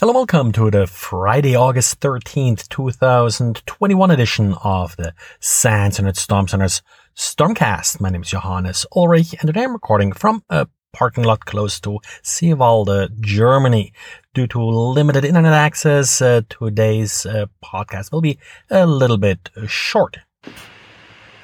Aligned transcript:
Hello, 0.00 0.14
welcome 0.14 0.50
to 0.52 0.70
the 0.70 0.86
Friday, 0.86 1.54
August 1.54 2.00
13th, 2.00 2.70
2021 2.70 4.10
edition 4.10 4.54
of 4.64 4.96
the 4.96 5.12
SANS 5.40 5.98
and 5.98 6.16
Storm 6.16 6.48
Center's 6.48 6.80
Stormcast. 7.14 8.00
My 8.00 8.08
name 8.08 8.22
is 8.22 8.30
Johannes 8.30 8.86
Ulrich 8.96 9.34
and 9.34 9.46
today 9.46 9.62
I'm 9.62 9.74
recording 9.74 10.12
from 10.12 10.42
a 10.48 10.66
parking 10.94 11.24
lot 11.24 11.44
close 11.44 11.78
to 11.80 11.98
Seewalde, 12.22 13.20
Germany. 13.20 13.92
Due 14.32 14.46
to 14.46 14.62
limited 14.62 15.26
internet 15.26 15.52
access, 15.52 16.22
uh, 16.22 16.40
today's 16.48 17.26
uh, 17.26 17.44
podcast 17.62 18.10
will 18.10 18.22
be 18.22 18.38
a 18.70 18.86
little 18.86 19.18
bit 19.18 19.50
short. 19.66 20.16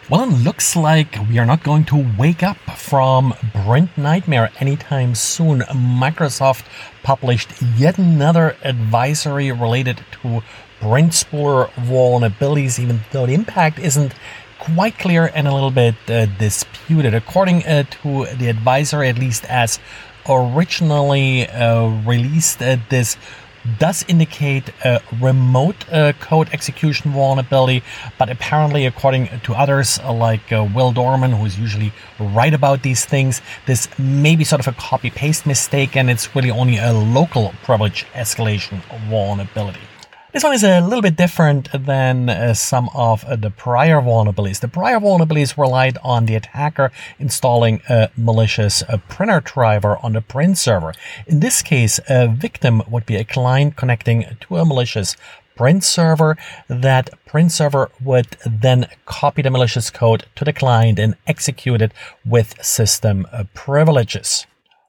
Well, 0.09 0.23
it 0.23 0.33
looks 0.45 0.77
like 0.77 1.19
we 1.29 1.41
are 1.41 1.45
not 1.45 1.65
going 1.65 1.85
to 1.87 2.07
wake 2.17 2.45
up 2.45 2.59
from 2.77 3.35
Print 3.65 3.91
Nightmare 3.99 4.53
anytime 4.61 5.17
soon. 5.17 5.63
Microsoft 5.63 6.65
published 7.03 7.51
yet 7.77 7.99
another 7.99 8.57
advisory 8.63 9.51
related 9.51 10.05
to 10.23 10.45
Print 10.81 11.11
spooler 11.11 11.71
vulnerabilities, 11.71 12.79
even 12.79 13.01
though 13.11 13.27
the 13.27 13.35
impact 13.35 13.81
isn't 13.81 14.15
quite 14.61 14.97
clear 14.97 15.33
and 15.35 15.49
a 15.49 15.53
little 15.53 15.73
bit 15.73 15.97
uh, 16.09 16.27
disputed. 16.39 17.13
According 17.13 17.65
uh, 17.65 17.83
to 18.03 18.27
the 18.37 18.47
advisory, 18.47 19.09
at 19.09 19.19
least 19.19 19.45
as 19.47 19.81
originally 20.29 21.49
uh, 21.49 21.89
released, 22.07 22.63
uh, 22.63 22.77
this 22.91 23.17
does 23.79 24.05
indicate 24.09 24.71
a 24.85 25.01
remote 25.21 25.77
uh, 25.93 26.13
code 26.21 26.49
execution 26.53 27.13
vulnerability, 27.13 27.83
but 28.19 28.31
apparently, 28.31 28.87
according 28.87 29.29
to 29.45 29.55
others 29.55 29.99
uh, 29.99 30.13
like 30.13 30.53
uh, 30.53 30.67
Will 30.75 30.93
Dormann, 30.93 31.37
who 31.37 31.45
is 31.45 31.59
usually 31.59 31.93
right 32.19 32.55
about 32.55 32.83
these 32.83 33.05
things, 33.05 33.41
this 33.67 33.89
may 33.99 34.37
be 34.37 34.45
sort 34.45 34.61
of 34.61 34.69
a 34.69 34.77
copy 34.77 35.11
paste 35.11 35.47
mistake 35.47 35.97
and 35.97 36.11
it's 36.11 36.35
really 36.35 36.51
only 36.51 36.79
a 36.79 36.93
local 36.93 37.55
privilege 37.63 38.07
escalation 38.15 38.81
vulnerability. 39.09 39.81
This 40.37 40.45
one 40.45 40.53
is 40.53 40.65
a 40.65 40.83
little 40.83 41.01
bit 41.01 41.17
different 41.17 41.71
than 41.73 42.29
uh, 42.29 42.53
some 42.53 42.91
of 42.93 43.25
uh, 43.25 43.37
the 43.37 43.49
prior 43.49 44.03
vulnerabilities. 44.03 44.61
The 44.61 44.69
prior 44.69 45.01
vulnerabilities 45.01 45.57
relied 45.57 45.97
on 46.05 46.27
the 46.27 46.35
attacker 46.35 46.93
installing 47.19 47.81
a 47.89 48.11
malicious 48.19 48.83
uh, 48.83 48.99
printer 49.09 49.41
driver 49.41 49.97
on 50.03 50.13
the 50.13 50.21
print 50.21 50.59
server. 50.59 50.93
In 51.27 51.41
this 51.41 51.63
case, 51.63 52.01
a 52.11 52.29
victim 52.29 52.83
would 52.87 53.07
be 53.07 53.17
a 53.17 53.25
client 53.25 53.77
connecting 53.77 54.27
to 54.41 54.59
a 54.59 54.67
malicious 54.67 55.17
print 55.57 55.83
server. 55.85 56.37
That 56.69 57.09
print 57.25 57.51
server 57.51 57.91
would 58.03 58.37
then 58.45 58.89
copy 59.07 59.41
the 59.41 59.51
malicious 59.51 59.89
code 59.89 60.27
to 60.35 60.45
the 60.45 60.53
client 60.53 60.99
and 60.99 61.17
execute 61.27 61.81
it 61.81 61.93
with 62.27 62.63
system 62.63 63.27
uh, 63.33 63.45
privileges. 63.55 64.47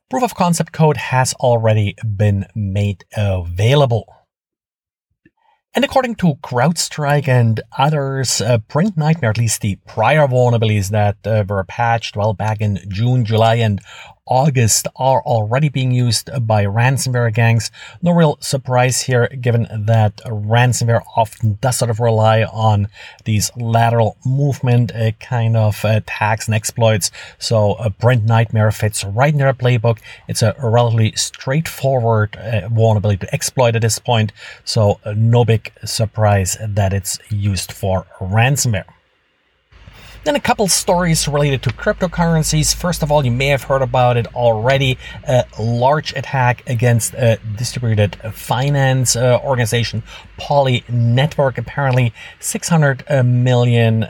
Proof 0.09 0.23
of 0.23 0.35
concept 0.35 0.73
code 0.73 0.97
has 0.97 1.33
already 1.35 1.95
been 2.03 2.47
made 2.53 3.05
available. 3.15 4.13
And 5.77 5.85
according 5.85 6.15
to 6.15 6.33
CrowdStrike 6.41 7.27
and 7.27 7.61
others, 7.77 8.41
uh, 8.41 8.57
Print 8.67 8.97
Nightmare, 8.97 9.29
at 9.29 9.37
least 9.37 9.61
the 9.61 9.75
prior 9.85 10.27
vulnerabilities 10.27 10.89
that 10.89 11.17
uh, 11.23 11.43
were 11.47 11.63
patched 11.65 12.15
well 12.15 12.33
back 12.33 12.61
in 12.61 12.79
June, 12.87 13.25
July, 13.25 13.57
and 13.57 13.79
August 14.27 14.87
are 14.95 15.21
already 15.23 15.69
being 15.69 15.91
used 15.91 16.29
by 16.45 16.65
ransomware 16.65 17.33
gangs. 17.33 17.71
No 18.01 18.11
real 18.11 18.37
surprise 18.41 19.01
here, 19.01 19.27
given 19.27 19.67
that 19.85 20.17
ransomware 20.25 21.03
often 21.15 21.57
does 21.61 21.77
sort 21.77 21.89
of 21.89 21.99
rely 21.99 22.43
on 22.43 22.87
these 23.25 23.51
lateral 23.55 24.17
movement 24.25 24.93
uh, 24.93 25.11
kind 25.19 25.55
of 25.55 25.83
attacks 25.83 26.47
and 26.47 26.55
exploits. 26.55 27.11
So 27.39 27.73
a 27.75 27.89
Print 27.89 28.25
Nightmare 28.25 28.71
fits 28.71 29.03
right 29.03 29.31
in 29.31 29.39
their 29.39 29.53
playbook. 29.53 29.99
It's 30.27 30.41
a 30.41 30.55
relatively 30.61 31.13
straightforward 31.15 32.35
uh, 32.35 32.67
vulnerability 32.69 33.25
to 33.25 33.33
exploit 33.33 33.75
at 33.75 33.81
this 33.81 33.99
point. 33.99 34.31
So 34.65 34.99
uh, 35.05 35.13
no 35.15 35.45
big 35.45 35.71
surprise 35.85 36.57
that 36.61 36.93
it's 36.93 37.19
used 37.29 37.71
for 37.71 38.05
ransomware. 38.19 38.85
Then 40.23 40.35
a 40.35 40.39
couple 40.39 40.67
stories 40.67 41.27
related 41.27 41.63
to 41.63 41.69
cryptocurrencies. 41.69 42.75
First 42.75 43.03
of 43.03 43.11
all, 43.11 43.25
you 43.25 43.31
may 43.31 43.47
have 43.47 43.63
heard 43.63 43.81
about 43.81 44.17
it 44.17 44.27
already. 44.35 44.97
A 45.27 45.45
large 45.59 46.13
attack 46.13 46.67
against 46.69 47.13
a 47.13 47.39
distributed 47.55 48.15
finance 48.33 49.15
uh, 49.15 49.39
organization, 49.43 50.03
Poly 50.37 50.83
Network. 50.89 51.57
Apparently, 51.57 52.13
$600 52.39 53.25
million 53.25 54.05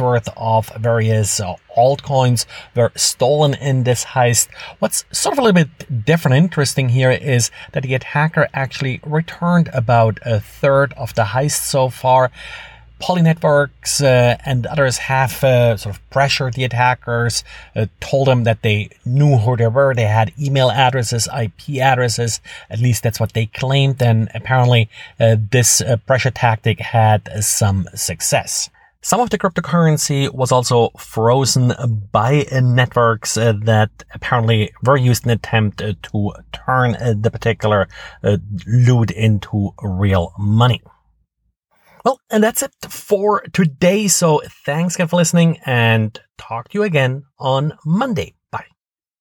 worth 0.00 0.28
of 0.36 0.68
various 0.76 1.40
uh, 1.40 1.54
altcoins 1.76 2.44
were 2.74 2.92
stolen 2.94 3.54
in 3.54 3.84
this 3.84 4.04
heist. 4.04 4.48
What's 4.78 5.04
sort 5.12 5.34
of 5.34 5.38
a 5.38 5.42
little 5.42 5.64
bit 5.64 6.04
different 6.04 6.36
and 6.36 6.44
interesting 6.44 6.88
here 6.90 7.10
is 7.10 7.50
that 7.72 7.82
the 7.82 7.94
attacker 7.94 8.48
actually 8.52 9.00
returned 9.04 9.68
about 9.72 10.18
a 10.22 10.40
third 10.40 10.92
of 10.94 11.14
the 11.14 11.24
heist 11.24 11.62
so 11.64 11.88
far. 11.88 12.30
Poly 13.00 13.22
Networks 13.22 14.00
uh, 14.00 14.36
and 14.44 14.66
others 14.66 14.98
have 14.98 15.42
uh, 15.44 15.76
sort 15.76 15.94
of 15.94 16.10
pressured 16.10 16.54
the 16.54 16.64
attackers, 16.64 17.44
uh, 17.76 17.86
told 18.00 18.26
them 18.26 18.44
that 18.44 18.62
they 18.62 18.90
knew 19.04 19.38
who 19.38 19.56
they 19.56 19.68
were. 19.68 19.94
They 19.94 20.02
had 20.02 20.32
email 20.38 20.70
addresses, 20.70 21.28
IP 21.28 21.80
addresses. 21.80 22.40
At 22.70 22.80
least 22.80 23.02
that's 23.02 23.20
what 23.20 23.34
they 23.34 23.46
claimed. 23.46 24.02
And 24.02 24.28
apparently, 24.34 24.88
uh, 25.20 25.36
this 25.50 25.80
uh, 25.80 25.96
pressure 26.06 26.30
tactic 26.30 26.80
had 26.80 27.28
some 27.42 27.88
success. 27.94 28.68
Some 29.00 29.20
of 29.20 29.30
the 29.30 29.38
cryptocurrency 29.38 30.32
was 30.34 30.50
also 30.50 30.90
frozen 30.98 31.72
by 32.10 32.46
uh, 32.50 32.60
networks 32.60 33.34
that 33.34 33.90
apparently 34.12 34.72
were 34.82 34.96
used 34.96 35.24
in 35.24 35.30
an 35.30 35.36
attempt 35.38 35.78
to 35.78 36.32
turn 36.52 37.22
the 37.22 37.30
particular 37.30 37.88
loot 38.66 39.12
into 39.12 39.72
real 39.82 40.32
money. 40.36 40.82
Well, 42.08 42.22
and 42.30 42.42
that's 42.42 42.62
it 42.62 42.74
for 42.88 43.42
today. 43.52 44.08
So 44.08 44.40
thanks 44.64 44.94
again 44.94 45.08
for 45.08 45.16
listening 45.16 45.58
and 45.66 46.18
talk 46.38 46.70
to 46.70 46.78
you 46.78 46.84
again 46.84 47.24
on 47.38 47.76
Monday. 47.84 48.37